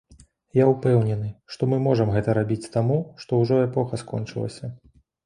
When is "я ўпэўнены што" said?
0.59-1.69